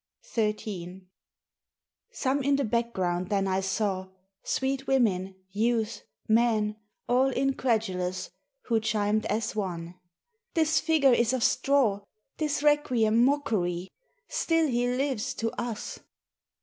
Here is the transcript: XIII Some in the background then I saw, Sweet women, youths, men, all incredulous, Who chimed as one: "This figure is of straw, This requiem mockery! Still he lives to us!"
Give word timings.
XIII 0.25 1.03
Some 2.11 2.41
in 2.41 2.55
the 2.55 2.63
background 2.63 3.29
then 3.29 3.47
I 3.47 3.59
saw, 3.59 4.07
Sweet 4.43 4.87
women, 4.87 5.35
youths, 5.51 6.01
men, 6.27 6.77
all 7.07 7.29
incredulous, 7.29 8.31
Who 8.63 8.79
chimed 8.79 9.27
as 9.27 9.55
one: 9.55 9.93
"This 10.55 10.79
figure 10.79 11.13
is 11.13 11.33
of 11.33 11.43
straw, 11.43 12.01
This 12.37 12.63
requiem 12.63 13.23
mockery! 13.23 13.89
Still 14.27 14.65
he 14.67 14.87
lives 14.91 15.35
to 15.35 15.51
us!" 15.61 15.99